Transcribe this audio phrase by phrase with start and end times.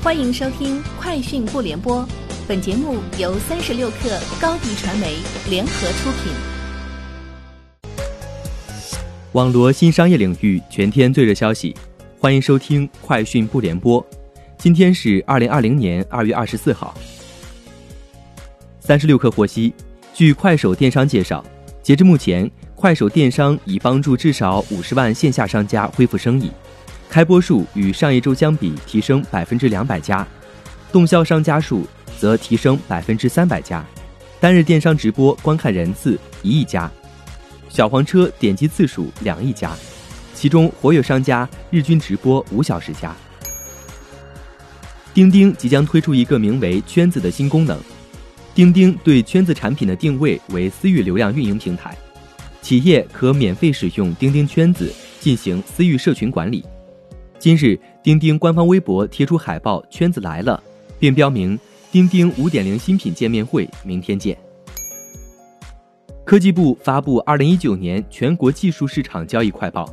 [0.00, 2.02] 欢迎收听《快讯不联播》，
[2.46, 5.16] 本节目由三十六克高低传媒
[5.50, 6.32] 联合出品。
[9.32, 11.74] 网罗新商业领域全天最热消息，
[12.20, 14.00] 欢迎收听《快讯不联播》。
[14.56, 16.94] 今天是二零二零年二月二十四号。
[18.78, 19.74] 三十六克获悉，
[20.14, 21.44] 据快手电商介绍，
[21.82, 26.52] 截至目前，快手电商已帮助至少五十万线下商家恢复生意。
[27.08, 30.26] 开播数与上一周相比提升百分之两百家，
[30.92, 31.86] 动销商家数
[32.18, 33.84] 则提升百分之三百家，
[34.38, 36.90] 单日电商直播观看人次一亿家，
[37.70, 39.72] 小黄车点击次数两亿家，
[40.34, 43.16] 其中活跃商家日均直播五小时加。
[45.14, 47.80] 钉钉即将推出一个名为“圈子”的新功能，
[48.54, 51.96] 钉钉对圈子产品的定位为私域流量运营平台，
[52.60, 56.62] 企业可免费使用钉钉圈子进行私域社群管理。
[57.38, 60.60] 今日，钉钉官方微博贴出海报“圈子来了”，
[60.98, 61.56] 并标明
[61.92, 64.36] “钉钉五点零新品见面会，明天见”。
[66.26, 69.84] 科技部发布《二零一九年全国技术市场交易快报》，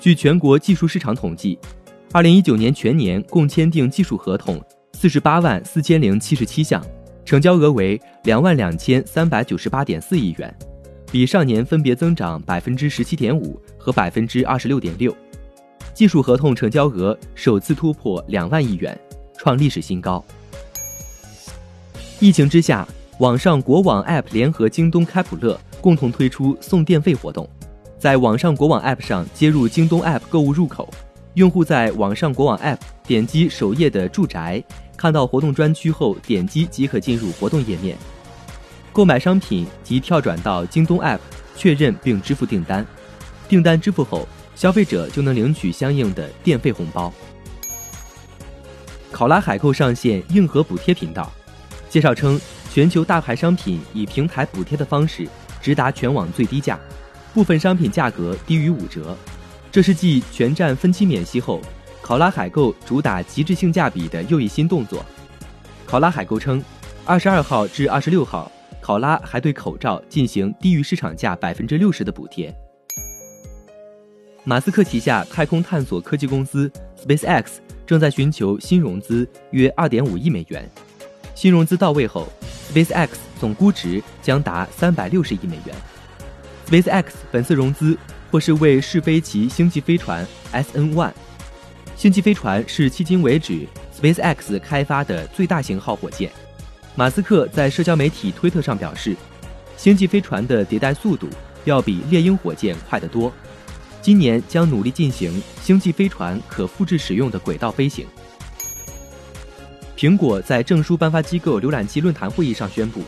[0.00, 1.58] 据全国技术市场统计，
[2.12, 6.80] 二零一九年全年共签订技术合同四十八万四千零七十七项，
[7.24, 10.56] 成交额为两万两千三百九十八点四亿元，
[11.10, 15.12] 比上年分别增长百分之十七点五和百分之二十六点六。
[15.98, 18.96] 技术合同成交额首次突破两万亿元，
[19.36, 20.24] 创历史新高。
[22.20, 22.86] 疫情之下，
[23.18, 27.50] 网上国网 App 联合京东开普勒共同推出送电费活动。
[27.98, 30.88] 在网上国网 App 上接入京东 App 购物入口，
[31.34, 34.62] 用户在网上国网 App 点击首页的住宅，
[34.96, 37.98] 看到活动专区后点击即可进入活动页面，
[38.92, 41.18] 购买商品即跳转到京东 App
[41.56, 42.86] 确认并支付订单，
[43.48, 44.28] 订单支付后。
[44.58, 47.14] 消费者就能领取相应的电费红包。
[49.12, 51.30] 考拉海购上线硬核补贴频道，
[51.88, 55.28] 介绍称，全球大牌商品以平台补贴的方式
[55.62, 56.76] 直达全网最低价，
[57.32, 59.16] 部分商品价格低于五折。
[59.70, 61.60] 这是继全站分期免息后，
[62.02, 65.06] 考拉海购主打极致性价比的又一新动作。
[65.86, 66.60] 考拉海购称，
[67.04, 72.52] 二十二号至二十六号，考拉还对口罩进行低于市场价百分之六十的补贴。
[74.48, 76.72] 马斯克旗下太空探索科技公司
[77.06, 77.44] SpaceX
[77.86, 80.66] 正在寻求新融资，约2.5亿美元。
[81.34, 82.26] 新融资到位后
[82.72, 85.76] ，SpaceX 总估值将达360亿美元。
[86.66, 87.94] SpaceX 本次融资
[88.30, 91.12] 或是为试飞其星际飞船 SN1。
[91.94, 93.66] 星际飞船是迄今为止
[94.00, 96.32] SpaceX 开发的最大型号火箭。
[96.94, 99.14] 马斯克在社交媒体推特上表示，
[99.76, 101.28] 星际飞船的迭代速度
[101.66, 103.30] 要比猎鹰火箭快得多。
[104.00, 108.06] 今年将努力进行星际飞船可复制使用的轨道飞行。
[109.96, 113.02] 苹果在证书颁发机构浏览器论坛会议上宣布，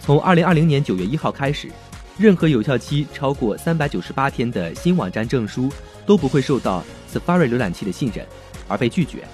[0.00, 1.68] 从二零二零年九月一号开始，
[2.16, 5.68] 任何有效期超过三百九十八天的新网站证书
[6.06, 8.24] 都不会受到 Safari 浏览器的信任
[8.68, 9.26] 而被拒绝。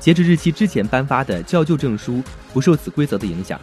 [0.00, 3.60] 截止日期之前颁发的较旧证书不受此规则的影响。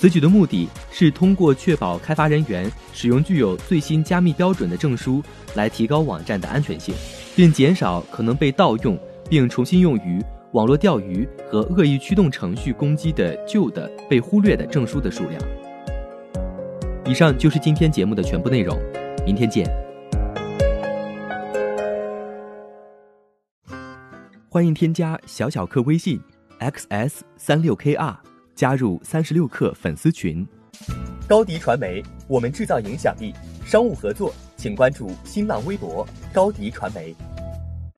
[0.00, 5.22] 此举的目的是通过确保开发人员使用具有最新加密标准的证书，
[5.54, 6.94] 来提高网站的安全性，
[7.36, 15.38] 并减少可能被盗用并重新用于网络钓鱼和恶意驱动程序攻击的旧的被忽略的证书的数量。
[17.04, 18.74] 以上就是今天节目的全部内容，
[19.26, 19.70] 明天见。
[24.48, 26.18] 欢迎添加小小客微信
[26.58, 28.29] ：xs 三六 kr。
[28.60, 30.46] 加入三十六氪粉丝群，
[31.26, 33.32] 高迪传媒，我们制造影响力。
[33.64, 37.16] 商务合作，请关注新浪微博高迪传媒。